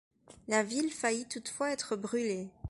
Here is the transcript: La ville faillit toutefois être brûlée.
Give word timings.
La 0.47 0.63
ville 0.63 0.89
faillit 0.89 1.27
toutefois 1.27 1.69
être 1.69 1.95
brûlée. 1.95 2.49